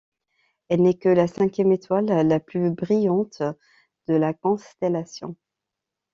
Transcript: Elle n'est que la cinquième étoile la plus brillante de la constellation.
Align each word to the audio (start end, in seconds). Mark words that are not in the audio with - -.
Elle 0.69 0.81
n'est 0.81 0.97
que 0.97 1.09
la 1.09 1.27
cinquième 1.27 1.71
étoile 1.73 2.07
la 2.07 2.39
plus 2.39 2.71
brillante 2.71 3.43
de 4.07 4.15
la 4.15 4.33
constellation. 4.33 5.35